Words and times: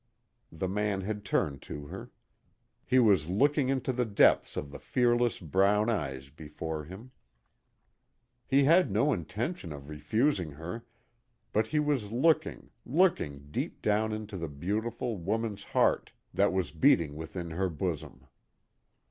The 0.51 0.67
man 0.67 1.01
had 1.01 1.23
turned 1.23 1.61
to 1.69 1.85
her. 1.85 2.09
He 2.87 2.97
was 2.97 3.29
looking 3.29 3.69
into 3.69 3.93
the 3.93 4.03
depths 4.03 4.57
of 4.57 4.71
the 4.71 4.79
fearless 4.79 5.39
brown 5.39 5.91
eyes 5.91 6.31
before 6.31 6.85
him. 6.85 7.11
He 8.47 8.63
had 8.63 8.89
no 8.89 9.13
intention 9.13 9.71
of 9.71 9.89
refusing 9.89 10.53
her, 10.53 10.85
but 11.53 11.67
he 11.67 11.77
was 11.77 12.11
looking, 12.11 12.71
looking 12.83 13.51
deep 13.51 13.79
down 13.83 14.11
into 14.11 14.37
the 14.37 14.49
beautiful, 14.49 15.17
woman's 15.17 15.65
heart 15.65 16.13
that 16.33 16.51
was 16.51 16.71
beating 16.71 17.13
within 17.13 17.51
her 17.51 17.69
bosom. 17.69 18.25